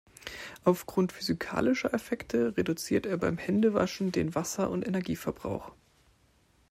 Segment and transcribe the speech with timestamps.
[0.63, 5.73] Aufgrund physikalischer Effekte reduziert er beim Händewaschen den Wasser- und Energieverbrauch.